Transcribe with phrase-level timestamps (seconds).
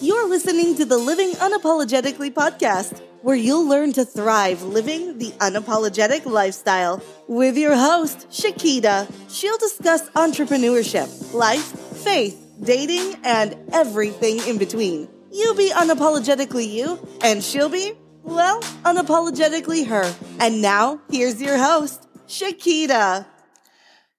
[0.00, 6.24] You're listening to the Living Unapologetically podcast, where you'll learn to thrive living the unapologetic
[6.24, 7.02] lifestyle.
[7.26, 11.64] With your host, Shekeda, she'll discuss entrepreneurship, life,
[12.04, 15.08] faith, dating, and everything in between.
[15.32, 20.14] You be unapologetically you, and she'll be, well, unapologetically her.
[20.38, 23.26] And now, here's your host, Shekeda.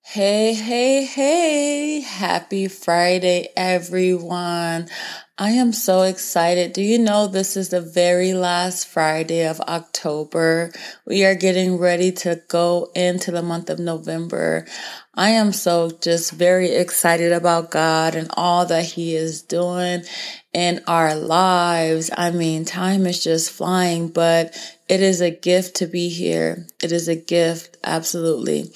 [0.02, 2.00] Hey, hey, hey.
[2.02, 4.90] Happy Friday, everyone.
[5.42, 6.74] I am so excited.
[6.74, 10.74] Do you know this is the very last Friday of October?
[11.06, 14.68] We are getting ready to go into the month of November.
[15.16, 20.04] I am so just very excited about God and all that He is doing
[20.52, 22.12] in our lives.
[22.18, 24.54] I mean, time is just flying, but
[24.90, 26.68] it is a gift to be here.
[26.84, 28.74] It is a gift, absolutely.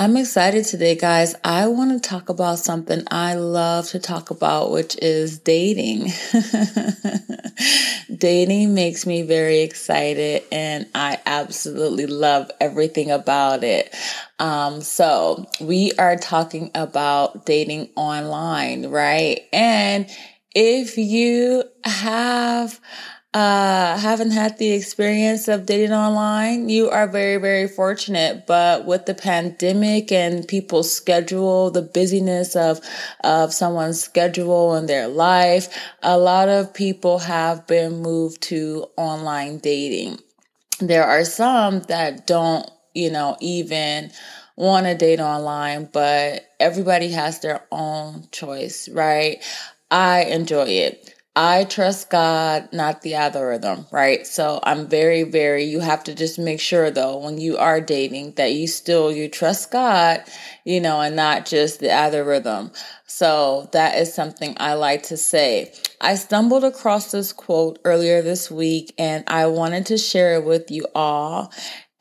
[0.00, 1.34] I'm excited today, guys.
[1.42, 6.12] I want to talk about something I love to talk about, which is dating.
[8.16, 13.92] dating makes me very excited and I absolutely love everything about it.
[14.38, 19.40] Um, so we are talking about dating online, right?
[19.52, 20.08] And
[20.54, 22.78] if you have
[23.34, 28.46] uh, haven't had the experience of dating online, you are very, very fortunate.
[28.46, 32.80] But with the pandemic and people's schedule, the busyness of,
[33.22, 35.68] of someone's schedule and their life,
[36.02, 40.18] a lot of people have been moved to online dating.
[40.80, 44.10] There are some that don't, you know, even
[44.56, 49.42] want to date online, but everybody has their own choice, right?
[49.90, 51.14] I enjoy it.
[51.40, 54.26] I trust God, not the algorithm, right?
[54.26, 58.32] So I'm very, very, you have to just make sure though, when you are dating
[58.32, 60.24] that you still, you trust God,
[60.64, 62.72] you know, and not just the algorithm.
[63.06, 65.72] So that is something I like to say.
[66.00, 70.72] I stumbled across this quote earlier this week and I wanted to share it with
[70.72, 71.52] you all.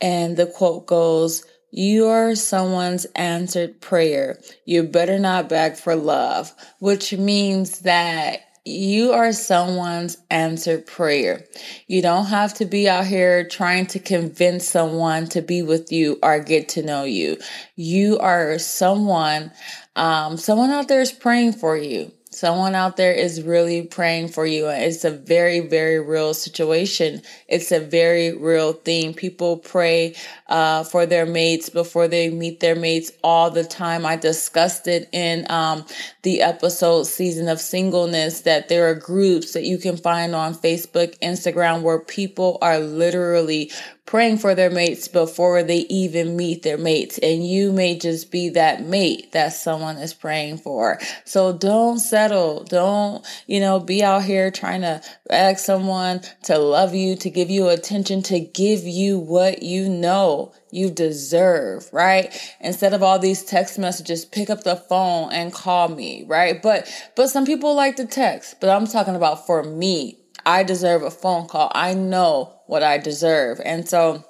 [0.02, 4.40] And the quote goes, you are someone's answered prayer.
[4.66, 11.45] You better not beg for love, which means that you are someone's answered prayer.
[11.88, 16.19] You don't have to be out here trying to convince someone to be with you
[16.22, 17.38] or get to know you.
[17.75, 19.51] You are someone,
[19.95, 22.11] um, someone out there is praying for you.
[22.38, 24.68] Someone out there is really praying for you.
[24.68, 27.24] It's a very, very real situation.
[27.48, 29.16] It's a very real thing.
[29.16, 30.14] People pray
[30.46, 34.06] uh, for their mates before they meet their mates all the time.
[34.06, 35.84] I discussed it in um,
[36.22, 41.18] the episode season of singleness that there are groups that you can find on Facebook,
[41.22, 43.72] Instagram, where people are literally
[44.07, 47.19] praying for their mates before they even meet their mates.
[47.19, 50.97] And you may just be that mate that someone is praying for.
[51.25, 52.63] So don't settle.
[52.63, 57.51] Don't, you know, be out here trying to ask someone to love you, to give
[57.51, 62.34] you attention, to give you what you know you deserve, right?
[62.62, 66.62] Instead of all these text messages, pick up the phone and call me, right?
[66.62, 70.17] But, but some people like to text, but I'm talking about for me.
[70.46, 71.72] I deserve a phone call.
[71.74, 73.59] I know what I deserve.
[73.64, 74.24] And so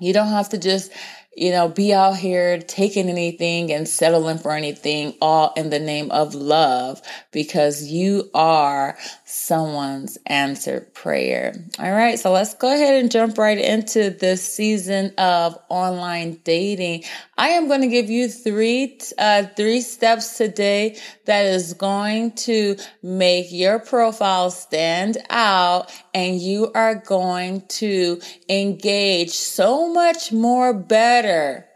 [0.00, 0.92] you don't have to just
[1.38, 6.10] you know, be out here taking anything and settling for anything all in the name
[6.10, 8.98] of love because you are
[9.30, 11.54] someone's answered prayer.
[11.78, 12.18] All right.
[12.18, 17.04] So let's go ahead and jump right into this season of online dating.
[17.36, 22.76] I am going to give you three, uh, three steps today that is going to
[23.02, 31.67] make your profile stand out and you are going to engage so much more better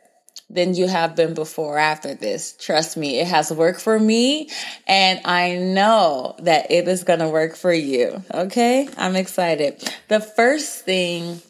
[0.53, 2.55] than you have been before after this.
[2.59, 4.51] Trust me, it has worked for me
[4.87, 8.23] and I know that it is going to work for you.
[8.33, 8.89] Okay.
[8.97, 9.83] I'm excited.
[10.09, 11.41] The first thing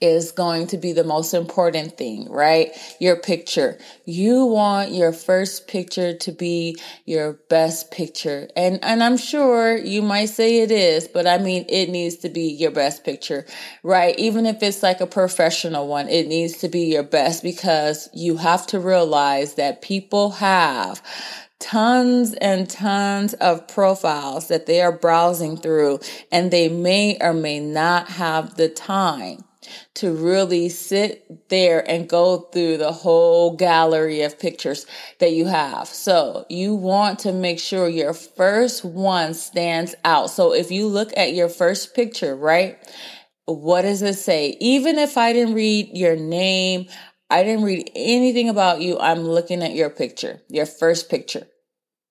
[0.00, 2.70] is going to be the most important thing, right?
[2.98, 3.78] Your picture.
[4.06, 8.48] You want your first picture to be your best picture.
[8.56, 12.30] And, and I'm sure you might say it is, but I mean, it needs to
[12.30, 13.44] be your best picture,
[13.82, 14.18] right?
[14.18, 18.38] Even if it's like a professional one, it needs to be your best because you
[18.38, 21.02] have to realize that people have
[21.58, 26.00] tons and tons of profiles that they are browsing through
[26.32, 29.44] and they may or may not have the time
[29.94, 34.86] to really sit there and go through the whole gallery of pictures
[35.18, 35.88] that you have.
[35.88, 40.30] So you want to make sure your first one stands out.
[40.30, 42.78] So if you look at your first picture, right?
[43.46, 44.56] What does it say?
[44.60, 46.86] Even if I didn't read your name,
[47.28, 51.46] I didn't read anything about you, I'm looking at your picture, your first picture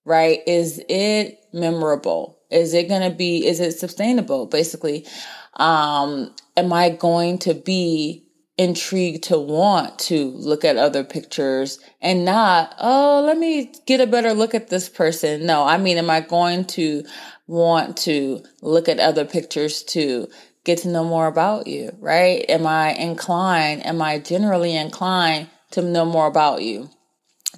[0.09, 0.39] right?
[0.47, 2.39] Is it memorable?
[2.50, 4.47] Is it going to be, is it sustainable?
[4.47, 5.06] Basically,
[5.53, 8.25] um, am I going to be
[8.57, 14.07] intrigued to want to look at other pictures and not, oh, let me get a
[14.07, 15.45] better look at this person.
[15.45, 17.05] No, I mean, am I going to
[17.47, 20.27] want to look at other pictures to
[20.65, 22.44] get to know more about you, right?
[22.50, 23.85] Am I inclined?
[23.85, 26.89] Am I generally inclined to know more about you?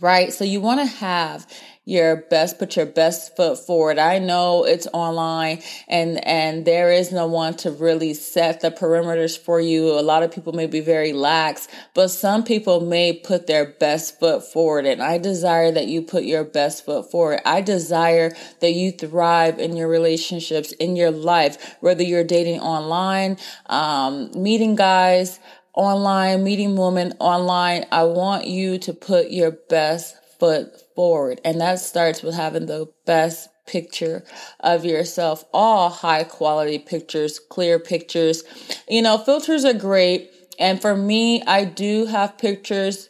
[0.01, 0.33] Right?
[0.33, 1.47] So you want to have
[1.83, 3.98] your best put your best foot forward.
[3.98, 9.38] I know it's online and and there is no one to really set the perimeters
[9.38, 9.92] for you.
[9.92, 14.19] A lot of people may be very lax but some people may put their best
[14.19, 17.39] foot forward and i desire that you put your best foot forward.
[17.45, 23.38] I desire that you thrive in your relationships in your life whether you're dating online
[23.68, 25.39] um, meeting guys
[25.74, 27.86] online meeting women online.
[27.92, 31.42] I want you to put your best foot forward.
[31.44, 34.24] And that starts with having the best picture
[34.60, 38.44] of yourself, all high quality pictures, clear pictures.
[38.90, 40.32] You know, filters are great.
[40.60, 43.10] And for me, I do have pictures.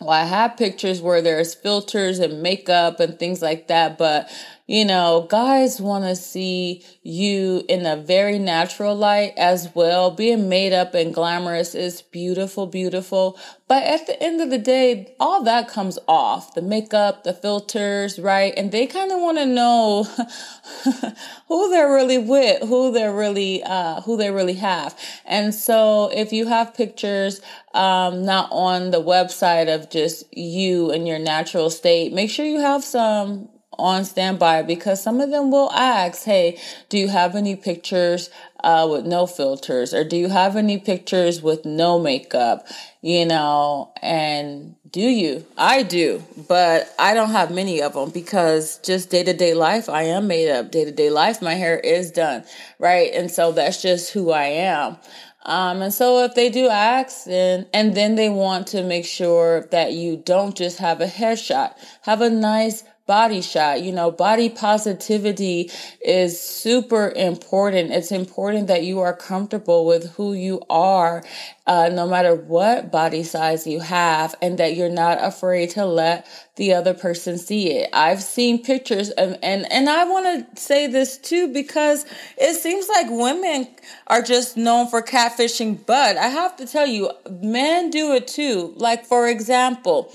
[0.00, 4.30] Well, I have pictures where there's filters and makeup and things like that, but
[4.66, 10.10] you know, guys want to see you in a very natural light as well.
[10.10, 13.38] Being made up and glamorous is beautiful, beautiful.
[13.68, 18.18] But at the end of the day, all that comes off the makeup, the filters,
[18.18, 18.52] right?
[18.56, 20.02] And they kind of want to know
[21.48, 24.98] who they're really with, who they're really, uh, who they really have.
[25.24, 27.40] And so if you have pictures,
[27.72, 32.60] um, not on the website of just you and your natural state, make sure you
[32.60, 33.48] have some
[33.78, 36.58] on standby because some of them will ask, Hey,
[36.88, 38.30] do you have any pictures
[38.64, 39.92] uh, with no filters?
[39.92, 42.66] Or do you have any pictures with no makeup?
[43.02, 45.44] You know, and do you?
[45.58, 49.88] I do, but I don't have many of them because just day to day life,
[49.88, 50.70] I am made up.
[50.70, 52.44] Day to day life, my hair is done,
[52.78, 53.10] right?
[53.12, 54.96] And so that's just who I am.
[55.44, 59.68] Um, and so if they do ask and, and then they want to make sure
[59.70, 63.82] that you don't just have a headshot, have a nice body shot.
[63.82, 65.70] You know, body positivity
[66.04, 67.92] is super important.
[67.92, 71.24] It's important that you are comfortable with who you are,
[71.66, 76.26] uh, no matter what body size you have, and that you're not afraid to let
[76.56, 77.90] the other person see it.
[77.92, 82.06] I've seen pictures and, and, and I want to say this too, because
[82.38, 83.68] it seems like women
[84.06, 88.72] are just known for catfishing, but I have to tell you, men do it too.
[88.76, 90.12] Like, for example,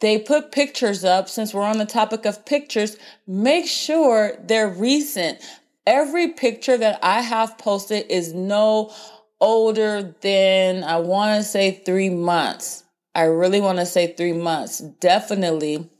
[0.00, 2.96] they put pictures up since we're on the topic of pictures
[3.26, 5.38] make sure they're recent.
[5.86, 8.92] Every picture that i have posted is no
[9.40, 12.84] older than i want to say three months.
[13.14, 14.78] I really want to say three months.
[14.78, 15.90] Definitely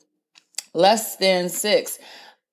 [0.75, 1.99] less than six.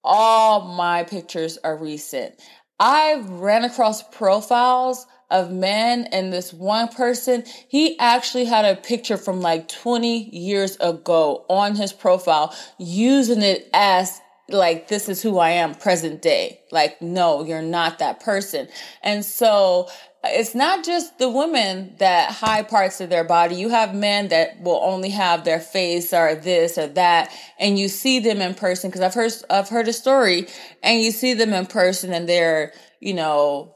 [0.03, 2.35] All my pictures are recent.
[2.79, 9.17] I've ran across profiles of men and this one person, he actually had a picture
[9.17, 15.39] from like 20 years ago on his profile using it as like this is who
[15.39, 16.61] I am present day.
[16.71, 18.67] Like no, you're not that person.
[19.01, 19.89] And so
[20.23, 23.55] it's not just the women that hide parts of their body.
[23.55, 27.87] You have men that will only have their face or this or that, and you
[27.87, 28.89] see them in person.
[28.89, 30.47] Because I've heard I've heard a story,
[30.83, 33.75] and you see them in person, and they're you know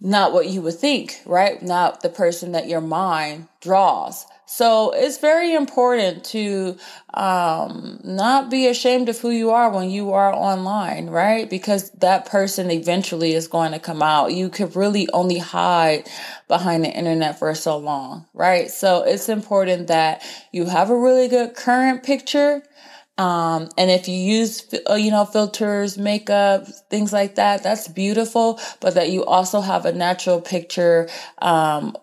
[0.00, 1.60] not what you would think, right?
[1.62, 4.26] Not the person that your mind draws.
[4.46, 6.78] So it's very important to
[7.12, 11.50] um, not be ashamed of who you are when you are online, right?
[11.50, 14.32] Because that person eventually is going to come out.
[14.32, 16.08] You could really only hide
[16.46, 18.70] behind the internet for so long, right?
[18.70, 22.62] So it's important that you have a really good current picture
[23.18, 28.60] um, and if you use, uh, you know, filters, makeup, things like that, that's beautiful.
[28.80, 31.08] But that you also have a natural picture,
[31.38, 31.96] um,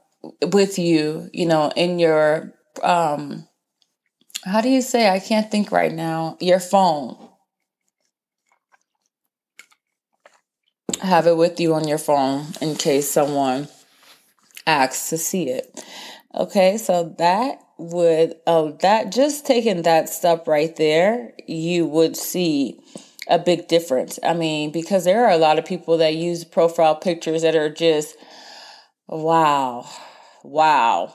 [0.53, 2.53] with you, you know, in your,
[2.83, 3.47] um,
[4.43, 5.09] how do you say?
[5.09, 6.37] I can't think right now.
[6.39, 7.17] Your phone.
[11.01, 13.69] Have it with you on your phone in case someone
[14.67, 15.83] asks to see it.
[16.35, 22.79] Okay, so that would oh that just taking that step right there, you would see
[23.29, 24.19] a big difference.
[24.23, 27.69] I mean, because there are a lot of people that use profile pictures that are
[27.69, 28.17] just
[29.07, 29.87] wow.
[30.43, 31.13] Wow.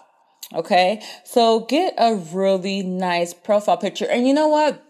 [0.55, 1.03] Okay?
[1.25, 4.07] So get a really nice profile picture.
[4.09, 4.83] And you know what?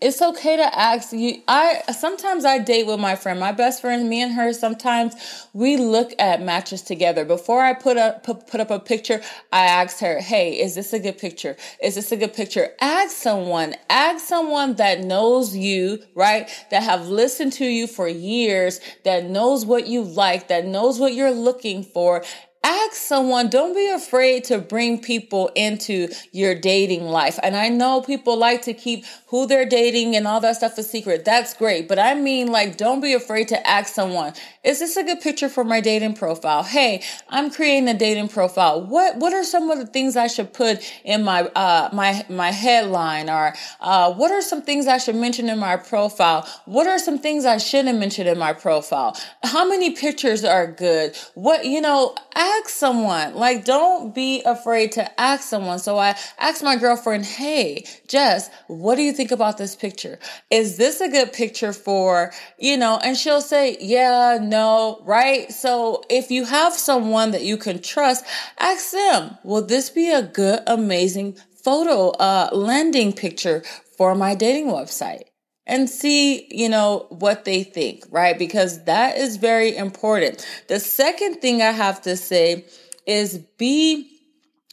[0.00, 1.12] It's okay to ask.
[1.12, 3.40] You i sometimes i date with my friend.
[3.40, 5.14] My best friend me and her sometimes
[5.52, 7.24] we look at matches together.
[7.24, 9.20] Before i put up put, up a picture
[9.52, 11.56] i ask her hey is this a good picture?
[11.82, 12.70] Is this a good picture?
[12.80, 13.74] Ask someone.
[13.90, 16.48] Ask someone that knows you right?
[16.70, 21.14] That have listened to you for years that knows what you like that knows what
[21.14, 22.22] you're looking for
[22.66, 27.38] ask someone, don't be afraid to bring people into your dating life.
[27.44, 30.82] And I know people like to keep who they're dating and all that stuff a
[30.82, 31.24] secret.
[31.24, 31.86] That's great.
[31.86, 34.32] But I mean, like, don't be afraid to ask someone,
[34.64, 36.64] is this a good picture for my dating profile?
[36.64, 38.84] Hey, I'm creating a dating profile.
[38.84, 42.50] What, what are some of the things I should put in my, uh, my, my
[42.50, 46.48] headline or, uh, what are some things I should mention in my profile?
[46.64, 49.16] What are some things I shouldn't mention in my profile?
[49.44, 51.16] How many pictures are good?
[51.34, 53.34] What, you know, ask someone.
[53.34, 55.78] Like, don't be afraid to ask someone.
[55.78, 60.18] So I asked my girlfriend, Hey, Jess, what do you think about this picture?
[60.50, 65.52] Is this a good picture for, you know, and she'll say, yeah, no, right?
[65.52, 68.24] So if you have someone that you can trust,
[68.58, 73.62] ask them, will this be a good, amazing photo, uh, landing picture
[73.96, 75.24] for my dating website?
[75.66, 78.38] And see, you know, what they think, right?
[78.38, 80.46] Because that is very important.
[80.68, 82.64] The second thing I have to say
[83.06, 84.10] is be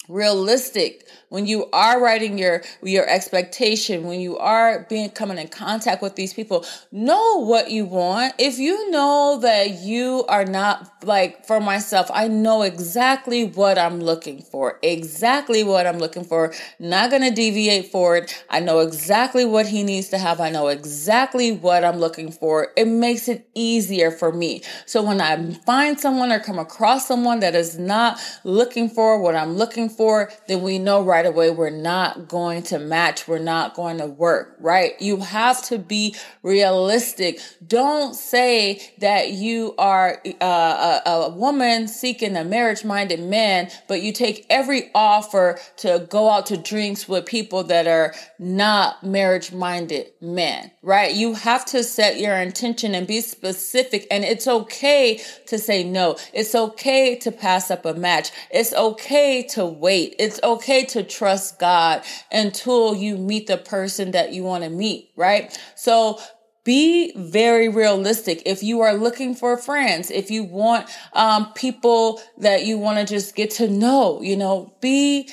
[0.07, 5.99] realistic when you are writing your your expectation when you are being coming in contact
[5.99, 8.35] with these people know what you want.
[8.37, 13.99] If you know that you are not like for myself i know exactly what i'm
[13.99, 16.53] looking for exactly what i'm looking for.
[16.79, 18.45] Not going to deviate for it.
[18.49, 20.39] I know exactly what he needs to have.
[20.39, 22.67] I know exactly what i'm looking for.
[22.77, 24.61] It makes it easier for me.
[24.85, 29.35] So when i find someone or come across someone that is not looking for what
[29.35, 33.27] i'm looking for, then we know right away we're not going to match.
[33.27, 34.91] We're not going to work, right?
[34.99, 37.39] You have to be realistic.
[37.65, 44.01] Don't say that you are uh, a, a woman seeking a marriage minded man, but
[44.01, 49.53] you take every offer to go out to drinks with people that are not marriage
[49.53, 51.13] minded men, right?
[51.13, 54.07] You have to set your intention and be specific.
[54.11, 56.17] And it's okay to say no.
[56.33, 58.31] It's okay to pass up a match.
[58.51, 60.15] It's okay to wait.
[60.19, 65.11] It's okay to trust God until you meet the person that you want to meet,
[65.15, 65.57] right?
[65.75, 66.19] So
[66.63, 68.41] be very realistic.
[68.45, 73.13] If you are looking for friends, if you want um, people that you want to
[73.13, 75.29] just get to know, you know, be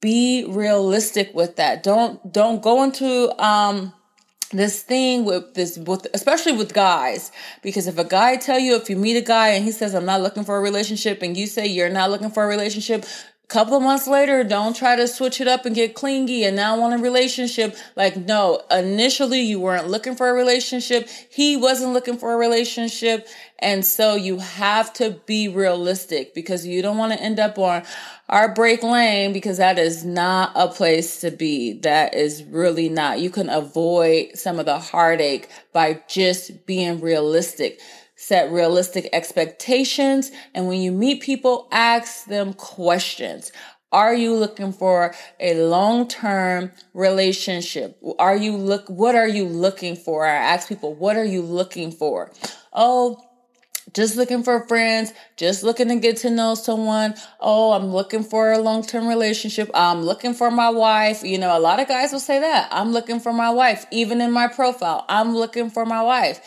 [0.00, 1.82] be realistic with that.
[1.82, 3.92] Don't don't go into um
[4.52, 8.90] this thing with this with especially with guys because if a guy tell you if
[8.90, 11.46] you meet a guy and he says i'm not looking for a relationship and you
[11.46, 13.04] say you're not looking for a relationship
[13.52, 16.80] couple of months later, don't try to switch it up and get clingy and now
[16.80, 17.76] want a relationship.
[17.96, 21.06] Like, no, initially you weren't looking for a relationship.
[21.28, 23.28] He wasn't looking for a relationship.
[23.58, 27.82] And so you have to be realistic because you don't want to end up on
[28.30, 31.74] our break lane because that is not a place to be.
[31.74, 33.20] That is really not.
[33.20, 37.80] You can avoid some of the heartache by just being realistic
[38.22, 40.30] set realistic expectations.
[40.54, 43.50] And when you meet people, ask them questions.
[43.90, 47.98] Are you looking for a long-term relationship?
[48.20, 50.24] Are you look, what are you looking for?
[50.24, 52.30] I ask people, what are you looking for?
[52.72, 53.20] Oh,
[53.92, 57.14] just looking for friends, just looking to get to know someone.
[57.40, 59.68] Oh, I'm looking for a long term relationship.
[59.74, 61.24] I'm looking for my wife.
[61.24, 62.68] You know, a lot of guys will say that.
[62.70, 63.84] I'm looking for my wife.
[63.90, 66.40] Even in my profile, I'm looking for my wife.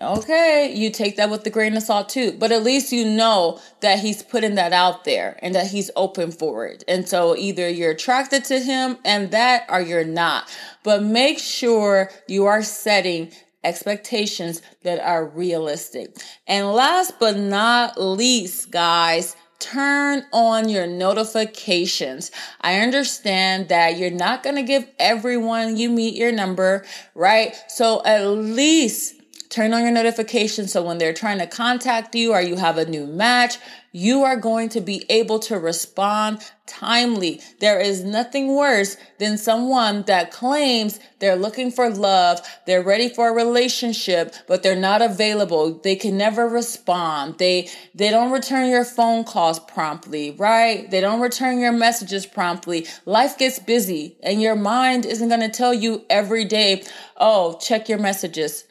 [0.00, 3.58] Okay, you take that with the grain of salt too, but at least you know
[3.80, 6.84] that he's putting that out there and that he's open for it.
[6.86, 10.54] And so either you're attracted to him and that or you're not.
[10.82, 13.32] But make sure you are setting
[13.64, 16.14] expectations that are realistic.
[16.46, 22.30] And last but not least, guys, turn on your notifications.
[22.60, 26.84] I understand that you're not going to give everyone you meet your number,
[27.14, 27.56] right?
[27.68, 29.15] So at least
[29.48, 32.84] Turn on your notifications so when they're trying to contact you or you have a
[32.84, 33.58] new match,
[33.92, 37.40] you are going to be able to respond timely.
[37.60, 43.28] There is nothing worse than someone that claims they're looking for love, they're ready for
[43.28, 45.78] a relationship, but they're not available.
[45.78, 47.38] They can never respond.
[47.38, 50.90] They they don't return your phone calls promptly, right?
[50.90, 52.86] They don't return your messages promptly.
[53.06, 56.82] Life gets busy and your mind isn't going to tell you every day,
[57.16, 58.64] "Oh, check your messages."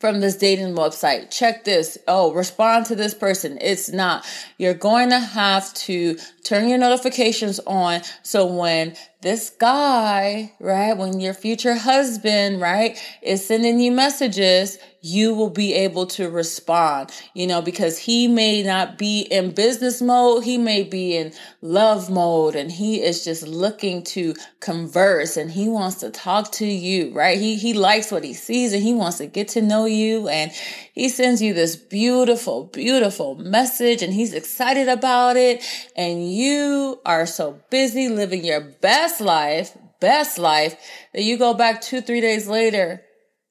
[0.00, 1.30] From this dating website.
[1.30, 1.98] Check this.
[2.06, 3.58] Oh, respond to this person.
[3.60, 4.24] It's not.
[4.58, 11.18] You're going to have to turn your notifications on so when this guy, right, when
[11.18, 17.46] your future husband, right, is sending you messages, you will be able to respond, you
[17.46, 22.54] know, because he may not be in business mode, he may be in love mode,
[22.54, 27.38] and he is just looking to converse and he wants to talk to you, right?
[27.38, 30.50] He he likes what he sees and he wants to get to know you and
[30.94, 35.62] he sends you this beautiful, beautiful message and he's excited about it,
[35.96, 40.76] and you are so busy living your best life, best life,
[41.12, 43.02] that you go back two, three days later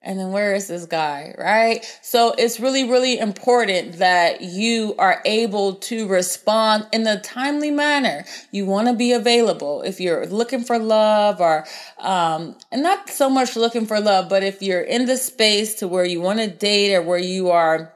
[0.04, 1.86] and then where is this guy, right?
[2.02, 8.26] So it's really, really important that you are able to respond in a timely manner.
[8.52, 11.66] You want to be available if you're looking for love or,
[12.00, 15.88] um, and not so much looking for love, but if you're in the space to
[15.88, 17.94] where you want to date or where you are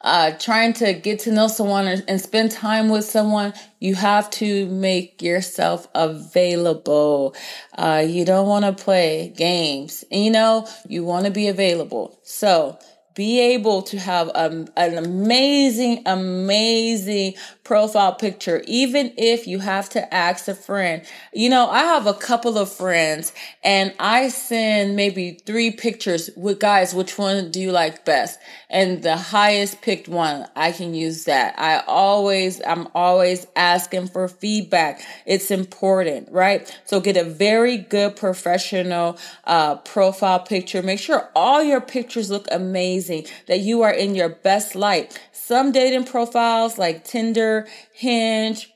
[0.00, 4.30] uh, trying to get to know someone and, and spend time with someone, you have
[4.30, 7.34] to make yourself available.
[7.76, 10.04] Uh, you don't want to play games.
[10.10, 12.18] You know, you want to be available.
[12.22, 12.78] So,
[13.14, 20.14] be able to have a, an amazing, amazing profile picture, even if you have to
[20.14, 21.02] ask a friend.
[21.32, 26.58] You know, I have a couple of friends and I send maybe three pictures with
[26.58, 28.38] guys, which one do you like best?
[28.68, 31.58] And the highest picked one, I can use that.
[31.58, 35.02] I always, I'm always asking for feedback.
[35.26, 36.66] It's important, right?
[36.84, 40.82] So get a very good professional uh, profile picture.
[40.82, 45.18] Make sure all your pictures look amazing, that you are in your best light.
[45.32, 48.72] Some dating profiles like Tinder, Hinge,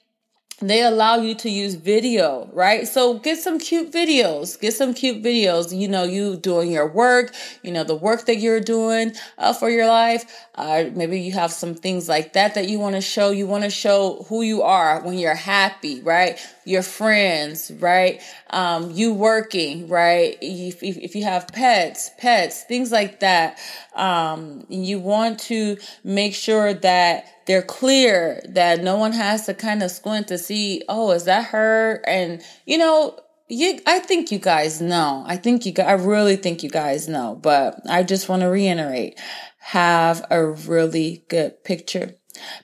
[0.61, 2.89] they allow you to use video, right?
[2.89, 4.59] So get some cute videos.
[4.59, 5.77] Get some cute videos.
[5.77, 9.69] You know, you doing your work, you know, the work that you're doing uh, for
[9.69, 10.25] your life.
[10.55, 13.31] Uh, maybe you have some things like that that you want to show.
[13.31, 16.39] You want to show who you are when you're happy, right?
[16.67, 18.21] Your friends, right?
[18.51, 20.37] Um, you working, right?
[20.43, 23.59] If, if, if you have pets, pets, things like that.
[23.95, 29.83] Um, you want to make sure that they're clear that no one has to kind
[29.83, 32.03] of squint to see, oh, is that her?
[32.07, 33.19] And, you know,
[33.49, 35.23] you, I think you guys know.
[35.27, 39.21] I think you, I really think you guys know, but I just want to reiterate,
[39.59, 42.17] have a really good picture.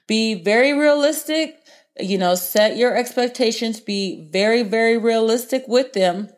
[0.07, 1.62] Be very realistic.
[2.01, 6.31] You know, set your expectations, be very, very realistic with them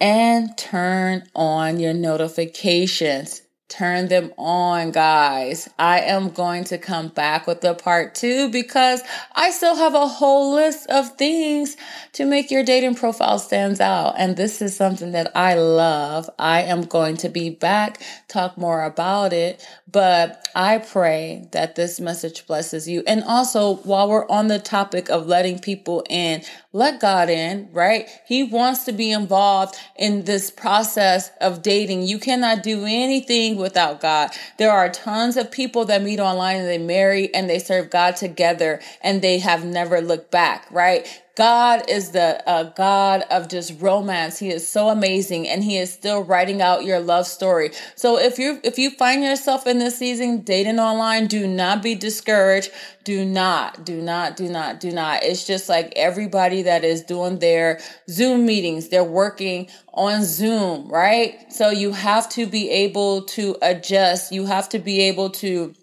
[0.00, 3.42] and turn on your notifications.
[3.68, 5.68] Turn them on, guys.
[5.76, 9.02] I am going to come back with a part two because
[9.34, 11.76] I still have a whole list of things
[12.12, 14.14] to make your dating profile stands out.
[14.18, 16.30] And this is something that I love.
[16.38, 19.66] I am going to be back, talk more about it.
[19.90, 23.02] But I pray that this message blesses you.
[23.06, 28.08] And also, while we're on the topic of letting people in, let God in, right?
[28.26, 32.02] He wants to be involved in this process of dating.
[32.02, 34.30] You cannot do anything without God.
[34.58, 38.16] There are tons of people that meet online and they marry and they serve God
[38.16, 41.06] together and they have never looked back, right?
[41.36, 44.38] God is the uh, God of just romance.
[44.38, 47.72] He is so amazing, and He is still writing out your love story.
[47.94, 51.94] So if you if you find yourself in this season dating online, do not be
[51.94, 52.70] discouraged.
[53.04, 55.22] Do not, do not, do not, do not.
[55.22, 61.52] It's just like everybody that is doing their Zoom meetings, they're working on Zoom, right?
[61.52, 64.32] So you have to be able to adjust.
[64.32, 65.74] You have to be able to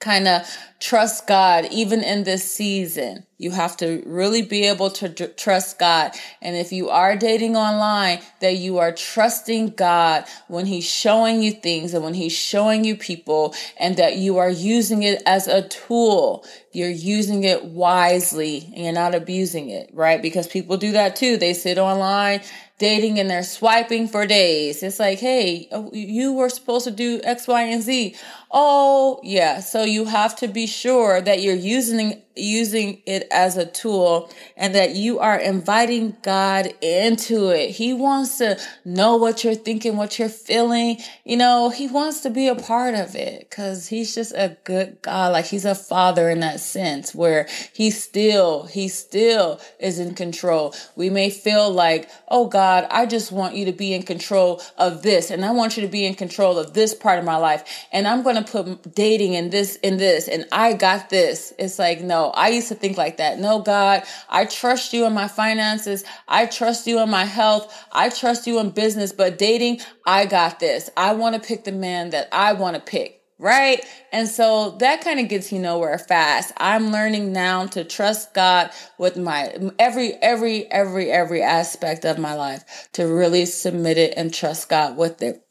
[0.00, 0.42] kind of
[0.78, 3.24] trust God even in this season.
[3.36, 6.12] You have to really be able to d- trust God.
[6.40, 11.52] And if you are dating online, that you are trusting God when He's showing you
[11.52, 15.62] things and when He's showing you people, and that you are using it as a
[15.68, 16.44] tool.
[16.72, 20.20] You're using it wisely and you're not abusing it, right?
[20.20, 21.36] Because people do that too.
[21.36, 22.42] They sit online
[22.78, 24.82] dating and they're swiping for days.
[24.82, 28.14] It's like, hey, oh, you were supposed to do X, Y, and Z.
[28.50, 29.60] Oh, yeah.
[29.60, 34.74] So you have to be sure that you're using using it as a tool and
[34.74, 37.70] that you are inviting God into it.
[37.70, 40.98] He wants to know what you're thinking, what you're feeling.
[41.24, 45.02] You know, he wants to be a part of it cuz he's just a good
[45.02, 45.32] God.
[45.32, 50.74] Like he's a father in that sense where he still he still is in control.
[50.96, 55.02] We may feel like, "Oh God, I just want you to be in control of
[55.02, 57.64] this and I want you to be in control of this part of my life
[57.92, 61.78] and I'm going to put dating in this in this and I got this." It's
[61.78, 63.38] like, "No, I used to think like that.
[63.38, 66.04] No, God, I trust you in my finances.
[66.28, 67.72] I trust you in my health.
[67.92, 70.90] I trust you in business, but dating, I got this.
[70.96, 73.14] I want to pick the man that I want to pick.
[73.38, 73.84] right?
[74.12, 76.52] And so that kind of gets you nowhere fast.
[76.56, 82.34] I'm learning now to trust God with my every every every every aspect of my
[82.34, 85.42] life to really submit it and trust God with it.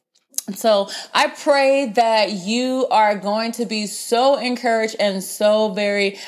[0.55, 6.19] So I pray that you are going to be so encouraged and so very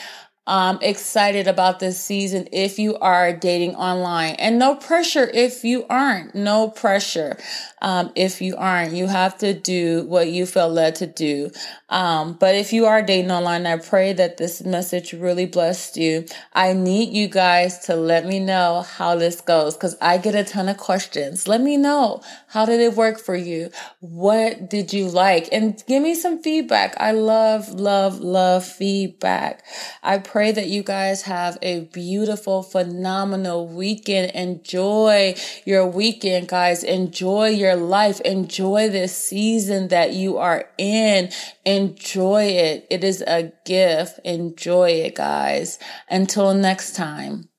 [0.49, 4.33] um, excited about this season if you are dating online.
[4.39, 6.33] And no pressure if you aren't.
[6.33, 7.37] No pressure
[7.83, 8.93] um, if you aren't.
[8.93, 11.51] You have to do what you feel led to do.
[11.89, 16.25] Um, but if you are dating online, I pray that this message really blessed you.
[16.53, 20.43] I need you guys to let me know how this goes because I get a
[20.43, 21.47] ton of questions.
[21.47, 23.69] Let me know how did it work for you?
[23.99, 25.47] What did you like?
[25.51, 26.95] And give me some feedback.
[26.99, 29.63] I love, love, love feedback.
[30.01, 34.31] I pray that you guys have a beautiful, phenomenal weekend.
[34.31, 36.81] Enjoy your weekend, guys.
[36.81, 38.21] Enjoy your life.
[38.21, 41.29] Enjoy this season that you are in.
[41.65, 42.87] Enjoy it.
[42.89, 44.21] It is a gift.
[44.23, 45.77] Enjoy it, guys.
[46.09, 47.49] Until next time.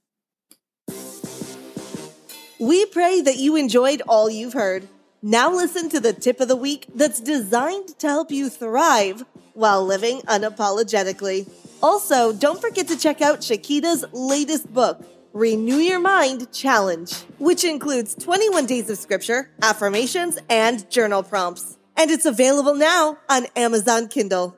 [2.58, 4.88] We pray that you enjoyed all you've heard.
[5.20, 9.84] Now listen to the tip of the week that's designed to help you thrive while
[9.84, 11.46] living unapologetically.
[11.82, 18.14] Also, don't forget to check out Shekeda's latest book, Renew Your Mind Challenge, which includes
[18.14, 24.56] 21 days of scripture, affirmations, and journal prompts and it's available now on Amazon Kindle.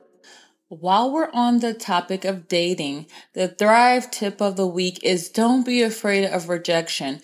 [0.69, 5.65] While we're on the topic of dating, the Thrive tip of the week is don't
[5.65, 7.19] be afraid of rejection.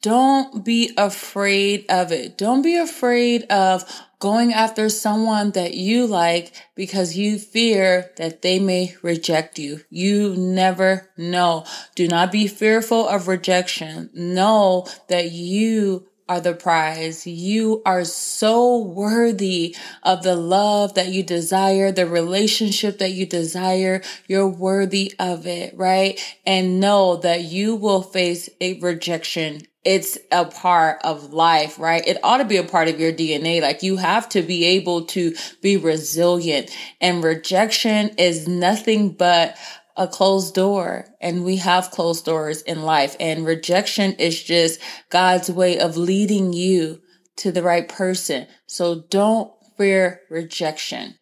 [0.00, 2.38] Don't be afraid of it.
[2.38, 3.84] Don't be afraid of
[4.24, 9.82] going after someone that you like because you fear that they may reject you.
[9.90, 11.66] You never know.
[11.94, 14.08] Do not be fearful of rejection.
[14.14, 17.26] Know that you are the prize.
[17.26, 24.00] You are so worthy of the love that you desire, the relationship that you desire.
[24.26, 26.18] You're worthy of it, right?
[26.46, 29.66] And know that you will face a rejection.
[29.84, 32.06] It's a part of life, right?
[32.06, 33.60] It ought to be a part of your DNA.
[33.60, 39.56] Like you have to be able to be resilient and rejection is nothing but
[39.96, 45.50] a closed door and we have closed doors in life and rejection is just God's
[45.50, 47.00] way of leading you
[47.36, 48.46] to the right person.
[48.66, 51.16] So don't fear rejection.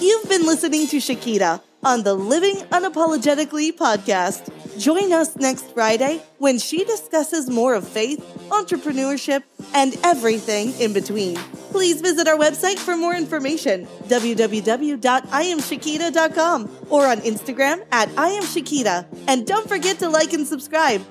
[0.00, 4.59] You've been listening to Shekeda on the Living Unapologetically podcast.
[4.78, 9.42] Join us next Friday when she discusses more of faith, entrepreneurship,
[9.74, 11.36] and everything in between.
[11.70, 19.06] Please visit our website for more information www.iamshekeda.com or on Instagram at iamshekeda.
[19.28, 21.02] And don't forget to like and subscribe.